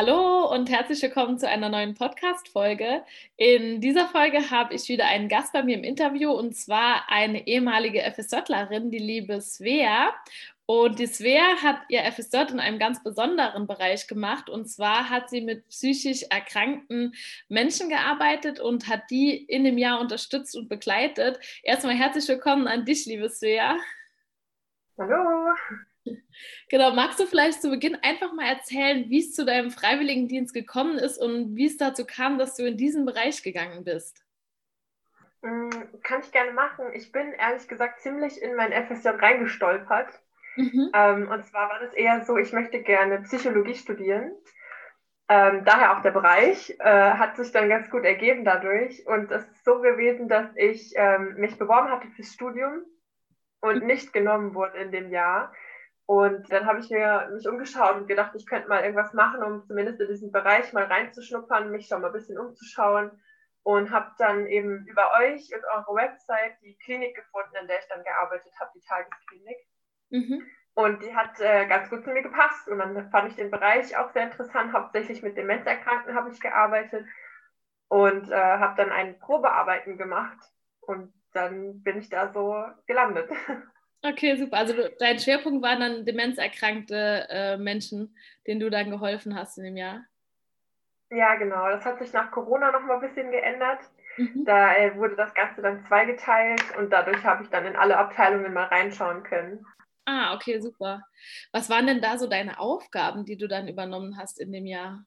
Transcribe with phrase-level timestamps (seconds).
[0.00, 3.02] Hallo und herzlich willkommen zu einer neuen Podcast-Folge.
[3.36, 7.48] In dieser Folge habe ich wieder einen Gast bei mir im Interview und zwar eine
[7.48, 10.14] ehemalige FSJlerin, die liebe Svea.
[10.66, 14.48] Und die Svea hat ihr FSJ in einem ganz besonderen Bereich gemacht.
[14.48, 17.12] Und zwar hat sie mit psychisch erkrankten
[17.48, 21.40] Menschen gearbeitet und hat die in dem Jahr unterstützt und begleitet.
[21.64, 23.76] Erstmal herzlich willkommen an dich, liebe Svea.
[24.96, 25.56] Hallo.
[26.68, 30.98] Genau, magst du vielleicht zu Beginn einfach mal erzählen, wie es zu deinem Freiwilligendienst gekommen
[30.98, 34.24] ist und wie es dazu kam, dass du in diesen Bereich gegangen bist?
[35.42, 35.70] Mm,
[36.02, 36.86] kann ich gerne machen.
[36.94, 40.08] Ich bin ehrlich gesagt ziemlich in mein FSJ reingestolpert.
[40.56, 40.90] Mhm.
[40.92, 44.32] Ähm, und zwar war das eher so, ich möchte gerne Psychologie studieren.
[45.30, 49.06] Ähm, daher auch der Bereich äh, hat sich dann ganz gut ergeben dadurch.
[49.06, 52.82] Und es ist so gewesen, dass ich ähm, mich beworben hatte fürs Studium
[53.60, 53.86] und mhm.
[53.86, 55.52] nicht genommen wurde in dem Jahr.
[56.08, 59.62] Und dann habe ich mir mich umgeschaut und gedacht, ich könnte mal irgendwas machen, um
[59.66, 63.10] zumindest in diesen Bereich mal reinzuschnuppern, mich schon mal ein bisschen umzuschauen.
[63.62, 67.88] Und habe dann eben über euch und eure Website die Klinik gefunden, in der ich
[67.88, 69.58] dann gearbeitet habe, die Tagesklinik.
[70.08, 70.46] Mhm.
[70.72, 72.66] Und die hat äh, ganz gut zu mir gepasst.
[72.68, 74.72] Und dann fand ich den Bereich auch sehr interessant.
[74.72, 77.04] Hauptsächlich mit Demenzerkrankten habe ich gearbeitet
[77.88, 80.38] und äh, habe dann ein Probearbeiten gemacht.
[80.80, 83.30] Und dann bin ich da so gelandet.
[84.02, 84.58] Okay, super.
[84.58, 89.76] Also dein Schwerpunkt waren dann demenzerkrankte äh, Menschen, denen du dann geholfen hast in dem
[89.76, 90.04] Jahr.
[91.10, 91.68] Ja, genau.
[91.68, 93.80] Das hat sich nach Corona noch mal ein bisschen geändert.
[94.16, 94.44] Mhm.
[94.44, 98.52] Da äh, wurde das Ganze dann zweigeteilt und dadurch habe ich dann in alle Abteilungen
[98.52, 99.64] mal reinschauen können.
[100.04, 101.02] Ah, okay, super.
[101.52, 105.04] Was waren denn da so deine Aufgaben, die du dann übernommen hast in dem Jahr?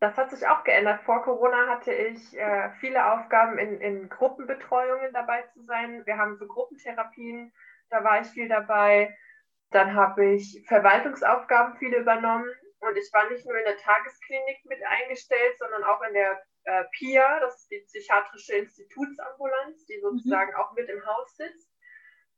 [0.00, 1.02] Das hat sich auch geändert.
[1.02, 6.04] Vor Corona hatte ich äh, viele Aufgaben in, in Gruppenbetreuungen dabei zu sein.
[6.06, 7.52] Wir haben so Gruppentherapien,
[7.90, 9.14] da war ich viel dabei.
[9.70, 12.50] Dann habe ich Verwaltungsaufgaben viele übernommen
[12.80, 16.84] und ich war nicht nur in der Tagesklinik mit eingestellt, sondern auch in der äh,
[16.92, 20.02] PIA, das ist die psychiatrische Institutsambulanz, die mhm.
[20.02, 20.56] sozusagen mhm.
[20.56, 21.70] auch mit im Haus sitzt.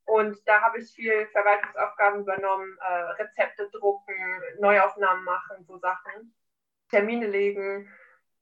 [0.05, 6.35] Und da habe ich viel Verwaltungsaufgaben übernommen, äh, Rezepte drucken, Neuaufnahmen machen, so Sachen.
[6.93, 7.89] Termine legen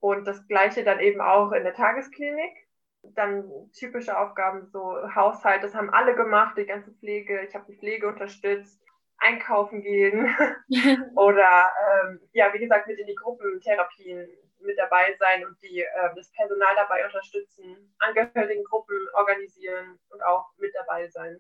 [0.00, 2.66] und das gleiche dann eben auch in der Tagesklinik.
[3.03, 7.41] Dann typische Aufgaben, so Haushalt, das haben alle gemacht, die ganze Pflege.
[7.49, 8.78] Ich habe die Pflege unterstützt,
[9.16, 10.28] einkaufen gehen
[11.16, 11.71] oder
[12.03, 14.28] ähm, ja, wie gesagt, mit in die Gruppentherapien
[14.62, 20.75] mit dabei sein und die, äh, das Personal dabei unterstützen, Angehörigengruppen organisieren und auch mit
[20.75, 21.39] dabei sein.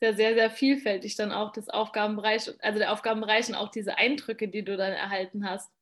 [0.00, 4.46] Sehr, sehr, sehr vielfältig dann auch das Aufgabenbereich, also der Aufgabenbereich und auch diese Eindrücke,
[4.46, 5.72] die du dann erhalten hast.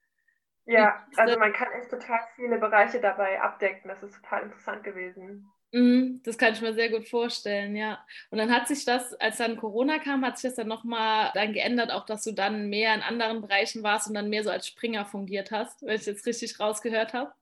[0.67, 3.89] Ja, also man kann echt total viele Bereiche dabei abdecken.
[3.89, 5.51] Das ist total interessant gewesen.
[5.73, 8.05] Mhm, das kann ich mir sehr gut vorstellen, ja.
[8.31, 11.53] Und dann hat sich das, als dann Corona kam, hat sich das dann nochmal dann
[11.53, 14.67] geändert, auch dass du dann mehr in anderen Bereichen warst und dann mehr so als
[14.67, 17.33] Springer fungiert hast, wenn ich jetzt richtig rausgehört habe.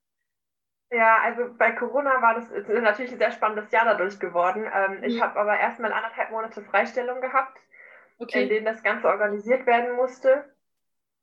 [0.90, 4.64] Ja, also bei Corona war das natürlich ein sehr spannendes Jahr dadurch geworden.
[4.72, 5.04] Ähm, mhm.
[5.04, 7.58] Ich habe aber erstmal anderthalb Monate Freistellung gehabt,
[8.18, 8.44] okay.
[8.44, 10.53] in denen das Ganze organisiert werden musste.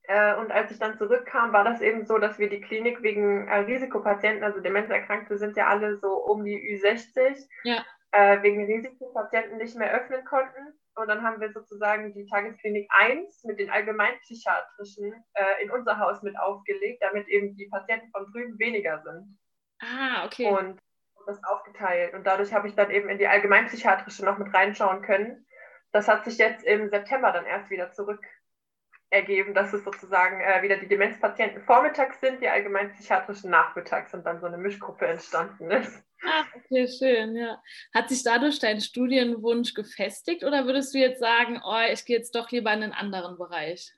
[0.03, 3.47] Äh, und als ich dann zurückkam, war das eben so, dass wir die Klinik wegen
[3.47, 7.85] äh, Risikopatienten, also Demenzerkrankte sind ja alle so um die Ü60, ja.
[8.11, 10.73] äh, wegen Risikopatienten nicht mehr öffnen konnten.
[10.95, 16.21] Und dann haben wir sozusagen die Tagesklinik 1 mit den allgemeinpsychiatrischen äh, in unser Haus
[16.21, 19.39] mit aufgelegt, damit eben die Patienten von drüben weniger sind.
[19.79, 20.47] Ah, okay.
[20.47, 20.79] Und
[21.25, 22.13] das aufgeteilt.
[22.13, 25.45] Und dadurch habe ich dann eben in die allgemeinpsychiatrische noch mit reinschauen können.
[25.91, 28.21] Das hat sich jetzt im September dann erst wieder zurück
[29.11, 34.39] ergeben, dass es sozusagen äh, wieder die Demenzpatienten vormittags sind, die allgemeinpsychiatrischen nachmittags und dann
[34.39, 36.01] so eine Mischgruppe entstanden ist.
[36.25, 37.61] Ach, okay, schön, ja.
[37.93, 42.35] Hat sich dadurch dein Studienwunsch gefestigt oder würdest du jetzt sagen, oh, ich gehe jetzt
[42.35, 43.91] doch lieber in einen anderen Bereich?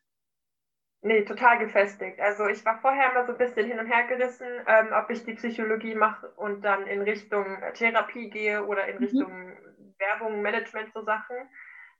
[1.02, 2.20] Nee, total gefestigt.
[2.20, 5.26] Also ich war vorher immer so ein bisschen hin und her gerissen, ähm, ob ich
[5.26, 9.04] die Psychologie mache und dann in Richtung Therapie gehe oder in mhm.
[9.04, 9.58] Richtung
[10.00, 11.36] Werbung, Management, so Sachen.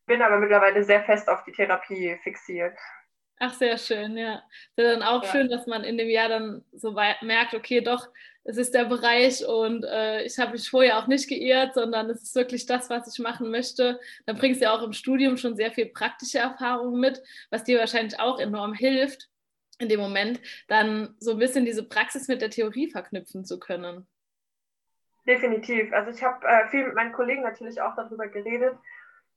[0.06, 2.78] Bin aber mittlerweile sehr fest auf die Therapie fixiert.
[3.40, 4.36] Ach, sehr schön, ja.
[4.76, 5.32] Ist ja dann auch ja.
[5.32, 8.08] schön, dass man in dem Jahr dann so merkt, okay, doch,
[8.46, 12.24] es ist der Bereich und äh, ich habe mich vorher auch nicht geirrt, sondern es
[12.24, 14.00] ist wirklich das, was ich machen möchte.
[14.26, 17.80] Dann bringst du ja auch im Studium schon sehr viel praktische Erfahrung mit, was dir
[17.80, 19.30] wahrscheinlich auch enorm hilft,
[19.80, 24.08] in dem Moment dann so ein bisschen diese Praxis mit der Theorie verknüpfen zu können.
[25.26, 25.94] Definitiv.
[25.94, 28.76] Also ich habe äh, viel mit meinen Kollegen natürlich auch darüber geredet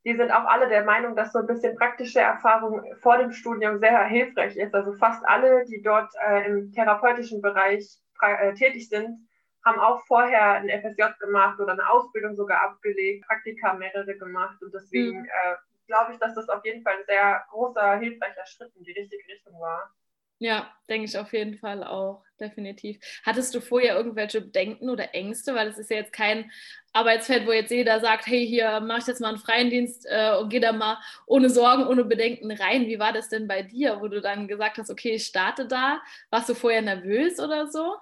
[0.06, 3.80] die sind auch alle der Meinung, dass so ein bisschen praktische Erfahrung vor dem Studium
[3.80, 4.72] sehr hilfreich ist.
[4.72, 7.84] Also fast alle, die dort äh, im therapeutischen Bereich
[8.22, 9.28] äh, tätig sind,
[9.64, 14.62] haben auch vorher ein FSJ gemacht oder eine Ausbildung sogar abgelegt, Praktika mehrere gemacht.
[14.62, 15.24] Und deswegen mhm.
[15.24, 15.56] äh,
[15.88, 19.26] glaube ich, dass das auf jeden Fall ein sehr großer, hilfreicher Schritt in die richtige
[19.26, 19.90] Richtung war.
[20.38, 22.98] Ja, denke ich auf jeden Fall auch, definitiv.
[23.24, 25.54] Hattest du vorher irgendwelche Bedenken oder Ängste?
[25.54, 26.50] Weil es ist ja jetzt kein
[26.92, 30.36] Arbeitsfeld, wo jetzt jeder sagt, hey, hier mach ich jetzt mal einen freien Dienst äh,
[30.36, 32.86] und geh da mal ohne Sorgen, ohne Bedenken rein.
[32.86, 36.02] Wie war das denn bei dir, wo du dann gesagt hast, okay, ich starte da?
[36.28, 37.96] Warst du vorher nervös oder so?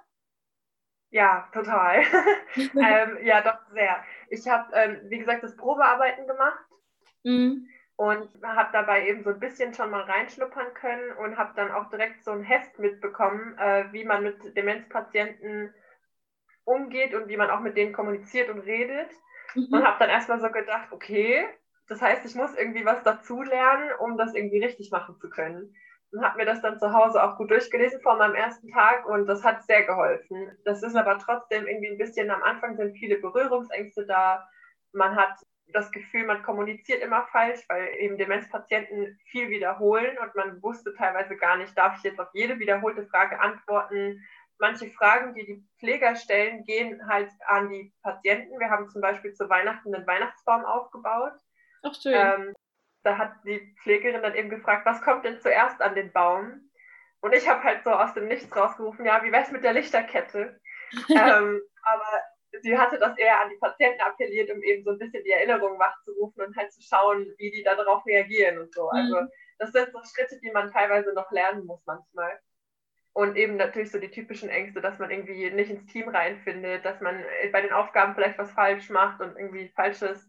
[1.10, 2.02] Ja, total.
[2.56, 4.02] ähm, ja, doch sehr.
[4.28, 6.58] Ich habe, ähm, wie gesagt, das Probearbeiten gemacht.
[7.26, 11.70] Mhm und habe dabei eben so ein bisschen schon mal reinschnuppern können und habe dann
[11.70, 15.72] auch direkt so ein Heft mitbekommen, äh, wie man mit Demenzpatienten
[16.64, 19.10] umgeht und wie man auch mit denen kommuniziert und redet.
[19.54, 19.68] Mhm.
[19.70, 21.46] Und habe dann erstmal so gedacht, okay,
[21.88, 25.74] das heißt, ich muss irgendwie was dazu lernen, um das irgendwie richtig machen zu können.
[26.10, 29.26] Und habe mir das dann zu Hause auch gut durchgelesen vor meinem ersten Tag und
[29.26, 30.56] das hat sehr geholfen.
[30.64, 34.48] Das ist aber trotzdem irgendwie ein bisschen, am Anfang sind viele Berührungsängste da.
[34.92, 35.38] Man hat
[35.68, 41.36] das Gefühl, man kommuniziert immer falsch, weil eben Demenzpatienten viel wiederholen und man wusste teilweise
[41.36, 44.22] gar nicht, darf ich jetzt auf jede wiederholte Frage antworten.
[44.58, 48.58] Manche Fragen, die die Pfleger stellen, gehen halt an die Patienten.
[48.60, 51.34] Wir haben zum Beispiel zu Weihnachten einen Weihnachtsbaum aufgebaut.
[51.82, 52.14] Ach schön.
[52.14, 52.54] Ähm,
[53.02, 56.70] da hat die Pflegerin dann eben gefragt, was kommt denn zuerst an den Baum?
[57.20, 60.60] Und ich habe halt so aus dem Nichts rausgerufen, ja, wie wär's mit der Lichterkette?
[61.08, 62.22] ähm, aber
[62.62, 65.78] sie hatte das eher an die Patienten appelliert, um eben so ein bisschen die Erinnerung
[65.78, 68.88] wachzurufen und halt zu schauen, wie die darauf reagieren und so.
[68.88, 69.28] Also mhm.
[69.58, 72.38] das sind so Schritte, die man teilweise noch lernen muss manchmal.
[73.12, 77.00] Und eben natürlich so die typischen Ängste, dass man irgendwie nicht ins Team reinfindet, dass
[77.00, 80.28] man bei den Aufgaben vielleicht was falsch macht und irgendwie falsches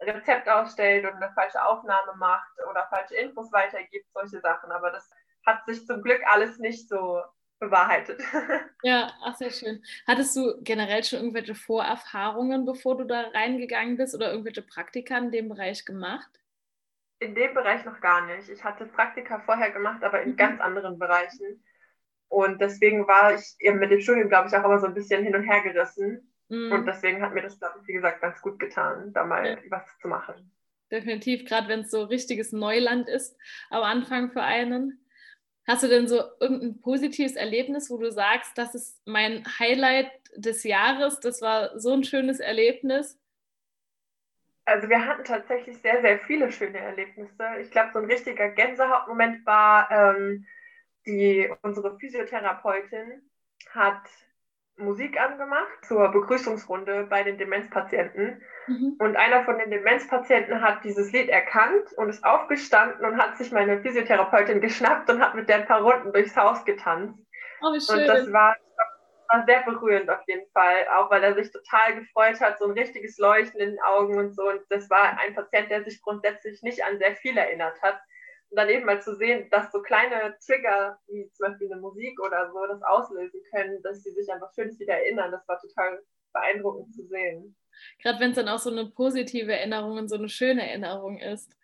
[0.00, 4.70] Rezept ausstellt und eine falsche Aufnahme macht oder falsche Infos weitergibt, solche Sachen.
[4.70, 5.10] Aber das
[5.46, 7.22] hat sich zum Glück alles nicht so
[7.60, 8.20] bewahrheitet.
[8.82, 9.82] Ja, ach sehr schön.
[10.06, 15.30] Hattest du generell schon irgendwelche Vorerfahrungen, bevor du da reingegangen bist oder irgendwelche Praktika in
[15.30, 16.30] dem Bereich gemacht?
[17.18, 18.48] In dem Bereich noch gar nicht.
[18.48, 20.36] Ich hatte Praktika vorher gemacht, aber in mhm.
[20.36, 21.62] ganz anderen Bereichen.
[22.28, 25.22] Und deswegen war ich eben mit dem Studium, glaube ich, auch immer so ein bisschen
[25.22, 26.32] hin und her gerissen.
[26.48, 26.72] Mhm.
[26.72, 29.58] Und deswegen hat mir das, glaube ich, wie gesagt, ganz gut getan, da mal ja.
[29.68, 30.50] was zu machen.
[30.90, 33.36] Definitiv, gerade wenn es so richtiges Neuland ist
[33.68, 35.04] am Anfang für einen.
[35.66, 40.64] Hast du denn so irgendein positives Erlebnis, wo du sagst, das ist mein Highlight des
[40.64, 43.18] Jahres, das war so ein schönes Erlebnis?
[44.64, 47.44] Also wir hatten tatsächlich sehr, sehr viele schöne Erlebnisse.
[47.60, 50.46] Ich glaube, so ein richtiger Gänsehautmoment war, ähm,
[51.06, 53.22] die, unsere Physiotherapeutin
[53.70, 54.02] hat
[54.76, 58.42] Musik angemacht zur Begrüßungsrunde bei den Demenzpatienten.
[58.66, 58.96] Mhm.
[58.98, 63.52] Und einer von den Demenzpatienten hat dieses Lied erkannt und ist aufgestanden und hat sich
[63.52, 67.18] meine Physiotherapeutin geschnappt und hat mit der ein paar Runden durchs Haus getanzt.
[67.62, 68.00] Oh, wie schön.
[68.00, 68.56] Und das war,
[69.28, 72.72] war sehr berührend auf jeden Fall, auch weil er sich total gefreut hat, so ein
[72.72, 74.48] richtiges Leuchten in den Augen und so.
[74.48, 78.00] Und das war ein Patient, der sich grundsätzlich nicht an sehr viel erinnert hat.
[78.50, 82.20] Und dann eben mal zu sehen, dass so kleine Trigger, wie zum Beispiel eine Musik
[82.20, 85.30] oder so, das auslösen können, dass sie sich einfach schön wieder erinnern.
[85.30, 86.02] Das war total
[86.32, 87.56] beeindruckend zu sehen.
[88.02, 91.56] Gerade wenn es dann auch so eine positive Erinnerung und so eine schöne Erinnerung ist.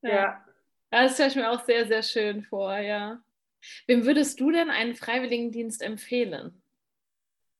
[0.00, 0.10] Ja.
[0.10, 0.44] ja.
[0.90, 3.22] Das stelle ich mir auch sehr, sehr schön vor, ja.
[3.86, 6.62] Wem würdest du denn einen Freiwilligendienst empfehlen?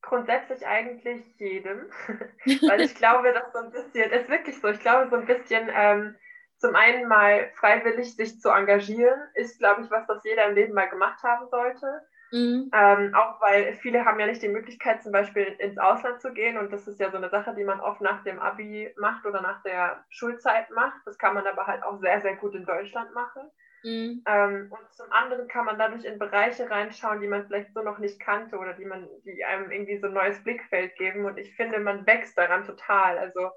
[0.01, 1.89] Grundsätzlich eigentlich jedem,
[2.69, 5.71] weil ich glaube, dass so ein bisschen, ist wirklich so, ich glaube so ein bisschen
[5.73, 6.17] ähm,
[6.63, 10.75] zum einen mal freiwillig sich zu engagieren, ist, glaube ich, was, das jeder im Leben
[10.75, 12.03] mal gemacht haben sollte.
[12.31, 12.71] Mhm.
[12.73, 16.57] Ähm, auch weil viele haben ja nicht die Möglichkeit, zum Beispiel ins Ausland zu gehen.
[16.57, 19.43] Und das ist ja so eine Sache, die man oft nach dem Abi macht oder
[19.43, 21.01] nach der Schulzeit macht.
[21.05, 23.43] Das kann man aber halt auch sehr, sehr gut in Deutschland machen.
[23.83, 24.23] Mhm.
[24.25, 27.99] Ähm, und zum anderen kann man dadurch in Bereiche reinschauen, die man vielleicht so noch
[27.99, 31.25] nicht kannte oder die man, die einem irgendwie so ein neues Blickfeld geben.
[31.25, 33.19] Und ich finde, man wächst daran total.
[33.19, 33.51] Also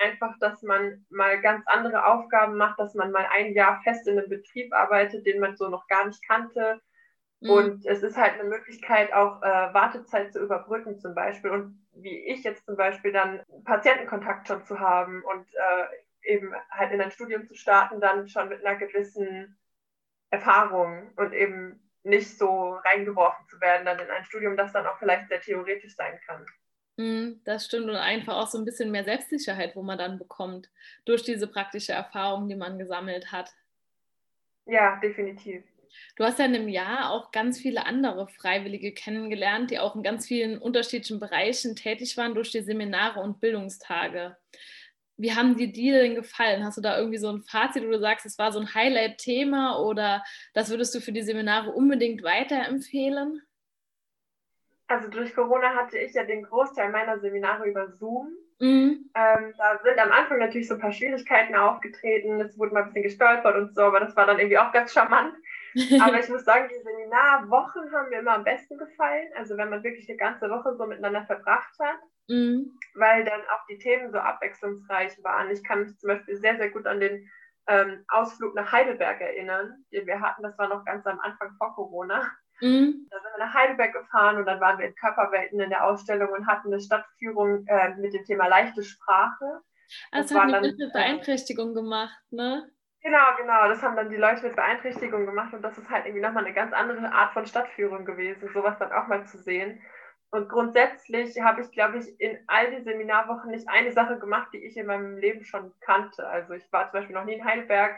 [0.00, 4.18] einfach, dass man mal ganz andere Aufgaben macht, dass man mal ein Jahr fest in
[4.18, 6.80] einem Betrieb arbeitet, den man so noch gar nicht kannte.
[7.40, 7.50] Mhm.
[7.50, 11.50] Und es ist halt eine Möglichkeit, auch äh, Wartezeit zu überbrücken zum Beispiel.
[11.50, 16.92] Und wie ich jetzt zum Beispiel dann Patientenkontakt schon zu haben und äh, eben halt
[16.92, 19.58] in ein Studium zu starten, dann schon mit einer gewissen
[20.30, 24.98] Erfahrung und eben nicht so reingeworfen zu werden dann in ein Studium, das dann auch
[24.98, 26.46] vielleicht sehr theoretisch sein kann.
[26.98, 30.70] Mhm, das stimmt und einfach auch so ein bisschen mehr Selbstsicherheit, wo man dann bekommt
[31.04, 33.52] durch diese praktische Erfahrung, die man gesammelt hat.
[34.66, 35.64] Ja, definitiv.
[36.16, 40.02] Du hast ja in einem Jahr auch ganz viele andere Freiwillige kennengelernt, die auch in
[40.02, 44.36] ganz vielen unterschiedlichen Bereichen tätig waren durch die Seminare und Bildungstage.
[45.16, 46.64] Wie haben dir die denn gefallen?
[46.64, 49.78] Hast du da irgendwie so ein Fazit, wo du sagst, es war so ein Highlight-Thema
[49.80, 53.42] oder das würdest du für die Seminare unbedingt weiterempfehlen?
[54.90, 58.34] Also durch Corona hatte ich ja den Großteil meiner Seminare über Zoom.
[58.58, 59.08] Mhm.
[59.14, 62.40] Ähm, da sind am Anfang natürlich so ein paar Schwierigkeiten aufgetreten.
[62.40, 64.92] Es wurde mal ein bisschen gestolpert und so, aber das war dann irgendwie auch ganz
[64.92, 65.32] charmant.
[66.02, 69.28] Aber ich muss sagen, die Seminarwochen haben mir immer am besten gefallen.
[69.36, 72.76] Also wenn man wirklich eine ganze Woche so miteinander verbracht hat, mhm.
[72.94, 75.52] weil dann auch die Themen so abwechslungsreich waren.
[75.52, 77.30] Ich kann mich zum Beispiel sehr, sehr gut an den
[77.68, 80.42] ähm, Ausflug nach Heidelberg erinnern, den wir hatten.
[80.42, 82.28] Das war noch ganz am Anfang vor Corona.
[82.60, 83.06] Mhm.
[83.10, 86.30] Da sind wir nach Heidelberg gefahren und dann waren wir in Körperwelten in der Ausstellung
[86.30, 89.60] und hatten eine Stadtführung äh, mit dem Thema leichte Sprache.
[90.12, 92.70] Also das hat eine dann, Beeinträchtigung gemacht, ne?
[93.02, 93.66] Genau, genau.
[93.68, 96.54] Das haben dann die Leute mit Beeinträchtigung gemacht und das ist halt irgendwie nochmal eine
[96.54, 99.80] ganz andere Art von Stadtführung gewesen, sowas dann auch mal zu sehen.
[100.32, 104.64] Und grundsätzlich habe ich, glaube ich, in all den Seminarwochen nicht eine Sache gemacht, die
[104.64, 106.26] ich in meinem Leben schon kannte.
[106.28, 107.96] Also ich war zum Beispiel noch nie in Heidelberg.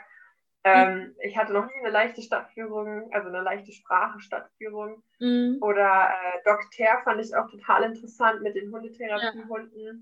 [0.64, 1.16] Ähm, mhm.
[1.22, 5.02] Ich hatte noch nie eine leichte Stadtführung, also eine leichte Sprache-Stadtführung.
[5.18, 5.58] Mhm.
[5.60, 9.80] Oder äh, Doc Ter fand ich auch total interessant mit den Hundetherapiehunden.
[9.80, 9.92] Ja.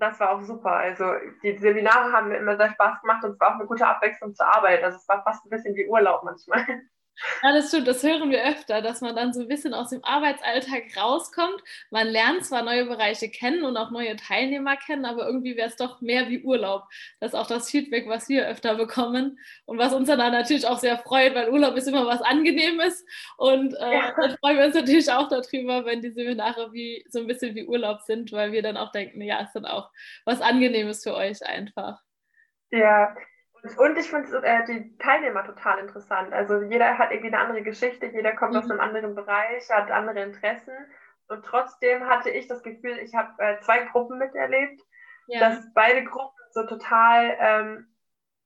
[0.00, 0.72] Das war auch super.
[0.72, 3.86] Also die Seminare haben mir immer sehr Spaß gemacht und es war auch eine gute
[3.86, 4.82] Abwechslung zur Arbeit.
[4.82, 6.64] Also es war fast ein bisschen wie Urlaub manchmal.
[7.42, 10.04] Ja, das stimmt, das hören wir öfter, dass man dann so ein bisschen aus dem
[10.04, 11.62] Arbeitsalltag rauskommt.
[11.90, 15.76] Man lernt zwar neue Bereiche kennen und auch neue Teilnehmer kennen, aber irgendwie wäre es
[15.76, 16.84] doch mehr wie Urlaub.
[17.20, 20.78] Das ist auch das Feedback, was wir öfter bekommen und was uns dann natürlich auch
[20.78, 23.04] sehr freut, weil Urlaub ist immer was Angenehmes
[23.36, 24.14] und äh, ja.
[24.16, 27.66] dann freuen wir uns natürlich auch darüber, wenn die Seminare wie, so ein bisschen wie
[27.66, 29.90] Urlaub sind, weil wir dann auch denken, ja, es ist dann auch
[30.24, 32.00] was Angenehmes für euch einfach.
[32.70, 33.14] Ja,
[33.76, 36.32] und ich finde äh, die Teilnehmer total interessant.
[36.32, 38.58] Also jeder hat irgendwie eine andere Geschichte, jeder kommt mhm.
[38.58, 40.74] aus einem anderen Bereich, hat andere Interessen.
[41.28, 44.80] Und trotzdem hatte ich das Gefühl, ich habe äh, zwei Gruppen miterlebt,
[45.26, 45.40] ja.
[45.40, 47.86] dass beide Gruppen so total ähm,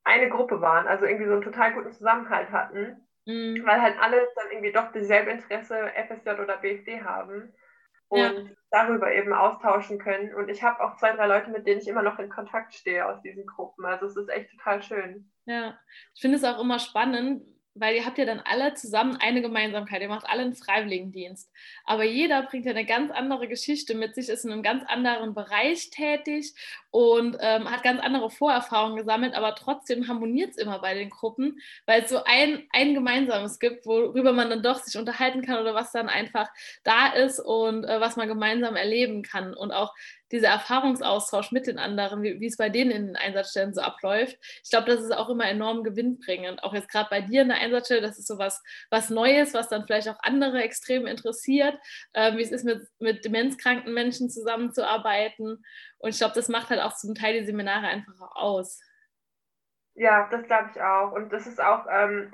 [0.04, 3.62] eine Gruppe waren, also irgendwie so einen total guten Zusammenhalt hatten, mhm.
[3.64, 7.54] weil halt alle dann irgendwie doch dieselbe Interesse FSJ oder BFD haben
[8.12, 8.30] und ja.
[8.70, 10.34] darüber eben austauschen können.
[10.34, 13.06] Und ich habe auch zwei, drei Leute, mit denen ich immer noch in Kontakt stehe
[13.06, 13.86] aus diesen Gruppen.
[13.86, 15.32] Also es ist echt total schön.
[15.46, 15.78] Ja,
[16.14, 17.42] ich finde es auch immer spannend,
[17.74, 20.02] weil ihr habt ja dann alle zusammen eine Gemeinsamkeit.
[20.02, 21.50] Ihr macht alle einen Freiwilligendienst.
[21.84, 25.34] Aber jeder bringt ja eine ganz andere Geschichte mit sich, ist in einem ganz anderen
[25.34, 26.54] Bereich tätig
[26.90, 31.58] und ähm, hat ganz andere Vorerfahrungen gesammelt, aber trotzdem harmoniert es immer bei den Gruppen,
[31.86, 35.74] weil es so ein, ein Gemeinsames gibt, worüber man dann doch sich unterhalten kann oder
[35.74, 36.48] was dann einfach
[36.84, 39.54] da ist und äh, was man gemeinsam erleben kann.
[39.54, 39.94] Und auch
[40.32, 44.38] dieser Erfahrungsaustausch mit den anderen, wie, wie, es bei denen in den Einsatzstellen so abläuft.
[44.64, 46.64] Ich glaube, das ist auch immer enorm gewinnbringend.
[46.64, 49.68] Auch jetzt gerade bei dir in der Einsatzstelle, das ist so was, was Neues, was
[49.68, 51.78] dann vielleicht auch andere extrem interessiert,
[52.14, 55.62] äh, wie es ist, mit, mit demenzkranken Menschen zusammenzuarbeiten.
[55.98, 58.80] Und ich glaube, das macht halt auch zum Teil die Seminare einfach auch aus.
[59.94, 61.12] Ja, das glaube ich auch.
[61.12, 61.86] Und das ist auch.
[61.90, 62.32] Ähm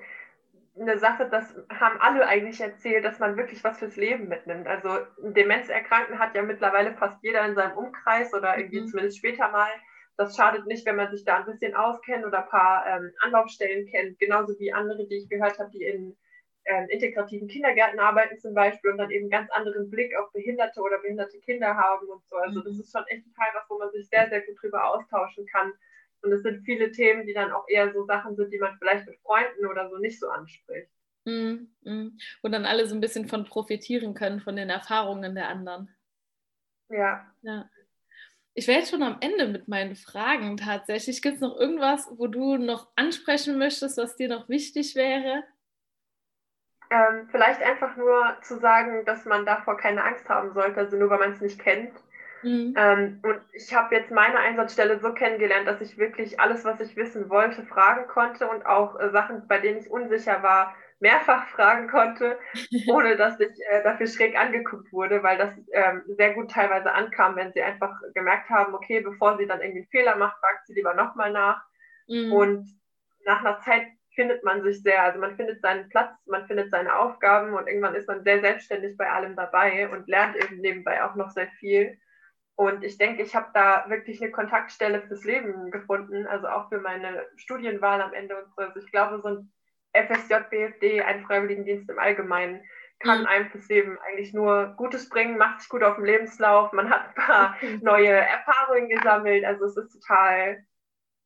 [0.80, 4.66] eine Sache, das haben alle eigentlich erzählt, dass man wirklich was fürs Leben mitnimmt.
[4.66, 8.86] Also Demenzerkrankten hat ja mittlerweile fast jeder in seinem Umkreis oder irgendwie mhm.
[8.86, 9.70] zumindest später mal.
[10.16, 13.86] Das schadet nicht, wenn man sich da ein bisschen auskennt oder ein paar ähm, Anlaufstellen
[13.86, 16.16] kennt, genauso wie andere, die ich gehört habe, die in
[16.64, 20.98] ähm, integrativen Kindergärten arbeiten zum Beispiel und dann eben ganz anderen Blick auf Behinderte oder
[20.98, 22.36] behinderte Kinder haben und so.
[22.36, 22.80] Also das mhm.
[22.80, 25.72] ist schon echt total was, wo man sich sehr, sehr gut drüber austauschen kann
[26.22, 29.06] und es sind viele Themen, die dann auch eher so Sachen sind, die man vielleicht
[29.06, 30.90] mit Freunden oder so nicht so anspricht.
[31.24, 32.18] Mm, mm.
[32.42, 35.94] Wo dann alle so ein bisschen von profitieren können, von den Erfahrungen der anderen.
[36.88, 37.26] Ja.
[37.42, 37.68] ja.
[38.54, 41.22] Ich wäre jetzt schon am Ende mit meinen Fragen tatsächlich.
[41.22, 45.44] Gibt es noch irgendwas, wo du noch ansprechen möchtest, was dir noch wichtig wäre?
[46.90, 51.10] Ähm, vielleicht einfach nur zu sagen, dass man davor keine Angst haben sollte, also nur
[51.10, 51.92] weil man es nicht kennt.
[52.42, 52.74] Mhm.
[52.76, 56.96] Ähm, und ich habe jetzt meine Einsatzstelle so kennengelernt, dass ich wirklich alles, was ich
[56.96, 61.88] wissen wollte, fragen konnte und auch äh, Sachen, bei denen ich unsicher war, mehrfach fragen
[61.88, 62.38] konnte,
[62.88, 67.36] ohne dass ich äh, dafür schräg angeguckt wurde, weil das ähm, sehr gut teilweise ankam,
[67.36, 70.74] wenn sie einfach gemerkt haben, okay, bevor sie dann irgendwie einen Fehler macht, fragt sie
[70.74, 71.60] lieber nochmal nach.
[72.08, 72.32] Mhm.
[72.32, 72.68] Und
[73.24, 76.96] nach einer Zeit findet man sich sehr, also man findet seinen Platz, man findet seine
[76.96, 81.14] Aufgaben und irgendwann ist man sehr selbstständig bei allem dabei und lernt eben nebenbei auch
[81.14, 81.98] noch sehr viel.
[82.58, 86.80] Und ich denke, ich habe da wirklich eine Kontaktstelle fürs Leben gefunden, also auch für
[86.80, 88.62] meine Studienwahl am Ende und so.
[88.62, 89.52] Also ich glaube, so ein
[89.92, 92.64] FSJ, BFD, ein Freiwilligendienst im Allgemeinen,
[92.98, 93.26] kann mhm.
[93.26, 97.06] einem fürs Leben eigentlich nur Gutes bringen, macht sich gut auf dem Lebenslauf, man hat
[97.06, 100.66] ein paar neue Erfahrungen gesammelt, also es ist total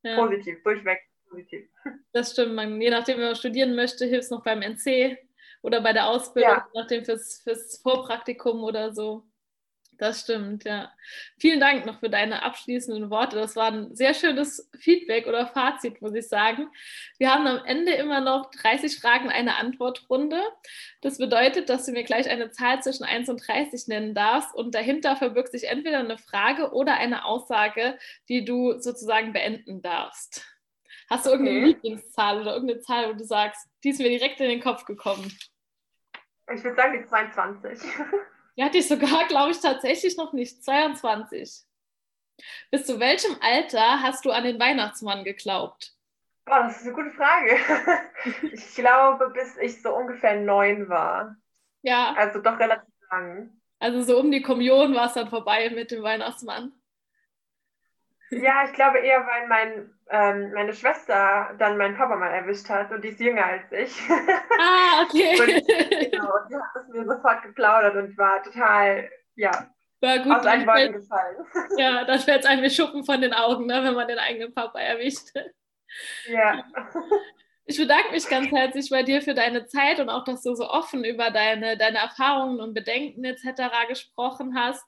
[0.03, 0.15] ja.
[0.15, 1.67] positiv, durchweg positiv.
[2.11, 5.17] Das stimmt, man, je nachdem, wenn man studieren möchte, hilft es noch beim NC
[5.63, 6.67] oder bei der Ausbildung, ja.
[6.75, 9.25] nachdem fürs, fürs Vorpraktikum oder so.
[9.97, 10.91] Das stimmt, ja.
[11.37, 13.35] Vielen Dank noch für deine abschließenden Worte.
[13.35, 16.67] Das war ein sehr schönes Feedback oder Fazit, muss ich sagen.
[17.19, 20.41] Wir haben am Ende immer noch 30 Fragen, eine Antwortrunde.
[21.01, 24.73] Das bedeutet, dass du mir gleich eine Zahl zwischen 1 und 30 nennen darfst und
[24.73, 27.97] dahinter verbirgt sich entweder eine Frage oder eine Aussage,
[28.29, 30.45] die du sozusagen beenden darfst.
[31.09, 31.39] Hast du okay.
[31.39, 34.85] irgendeine Lieblingszahl oder irgendeine Zahl, wo du sagst, die ist mir direkt in den Kopf
[34.85, 35.31] gekommen?
[36.53, 37.79] Ich würde sagen die 22.
[38.55, 40.63] Ja, hatte ich sogar, glaube ich, tatsächlich noch nicht.
[40.63, 41.63] 22.
[42.71, 45.93] Bis zu welchem Alter hast du an den Weihnachtsmann geglaubt?
[46.45, 47.57] Boah, das ist eine gute Frage.
[48.53, 51.37] ich glaube, bis ich so ungefähr neun war.
[51.83, 52.13] Ja.
[52.17, 53.61] Also doch relativ lang.
[53.79, 56.73] Also so um die Kommunion war es dann vorbei mit dem Weihnachtsmann.
[58.41, 62.91] Ja, ich glaube eher, weil mein, ähm, meine Schwester dann meinen Papa mal erwischt hat
[62.91, 63.99] und die ist jünger als ich.
[64.59, 65.39] Ah, okay.
[65.39, 69.51] und, genau, die hat es mir sofort geplaudert und war total, ja,
[70.01, 71.45] war gut, aus allen Wolken gefallen.
[71.77, 75.29] Ja, dann fällt einem Schuppen von den Augen, ne, wenn man den eigenen Papa erwischt.
[76.25, 76.63] Ja.
[77.65, 80.69] Ich bedanke mich ganz herzlich bei dir für deine Zeit und auch, dass du so
[80.69, 83.87] offen über deine, deine Erfahrungen und Bedenken etc.
[83.87, 84.83] gesprochen hast.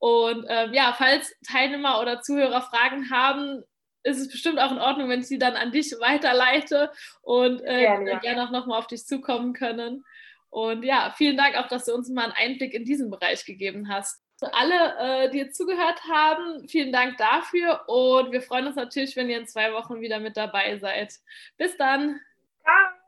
[0.00, 3.62] Und ähm, ja, falls Teilnehmer oder Zuhörer Fragen haben,
[4.02, 6.90] ist es bestimmt auch in Ordnung, wenn ich sie dann an dich weiterleite
[7.20, 8.18] und äh, gerne, ja.
[8.18, 10.04] gerne auch nochmal auf dich zukommen können.
[10.48, 13.88] Und ja, vielen Dank auch, dass du uns mal einen Einblick in diesen Bereich gegeben
[13.88, 14.22] hast.
[14.40, 19.28] Alle, äh, die jetzt zugehört haben, vielen Dank dafür und wir freuen uns natürlich, wenn
[19.28, 21.12] ihr in zwei Wochen wieder mit dabei seid.
[21.58, 22.18] Bis dann.
[22.62, 22.99] Ciao.